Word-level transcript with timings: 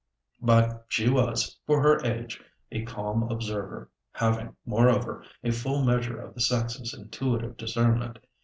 But 0.41 0.85
she 0.89 1.11
was, 1.11 1.59
for 1.67 1.79
her 1.83 2.03
age, 2.03 2.41
a 2.71 2.81
calm 2.85 3.21
observer, 3.29 3.91
having, 4.13 4.55
moreover, 4.65 5.23
a 5.43 5.51
full 5.51 5.83
measure 5.85 6.19
of 6.19 6.33
the 6.33 6.41
sex's 6.41 6.95
intuitive 6.95 7.55
discernment. 7.55 8.17